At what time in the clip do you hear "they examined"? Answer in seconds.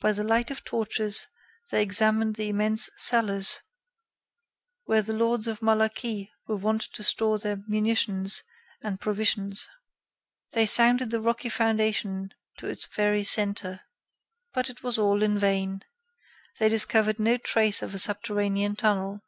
1.70-2.34